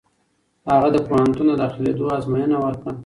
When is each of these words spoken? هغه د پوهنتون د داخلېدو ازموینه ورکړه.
هغه 0.69 0.87
د 0.95 0.97
پوهنتون 1.07 1.45
د 1.49 1.53
داخلېدو 1.63 2.05
ازموینه 2.17 2.57
ورکړه. 2.59 2.91